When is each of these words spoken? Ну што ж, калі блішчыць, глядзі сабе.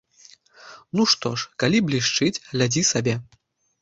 Ну 0.99 1.03
што 1.13 1.33
ж, 1.41 1.51
калі 1.65 1.81
блішчыць, 1.91 2.41
глядзі 2.49 2.87
сабе. 2.93 3.15